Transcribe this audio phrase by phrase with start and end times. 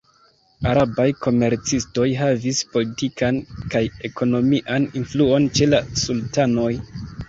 [0.69, 3.39] Arabaj komercistoj havis politikan
[3.77, 6.71] kaj ekonomian influon ĉe la sultanoj.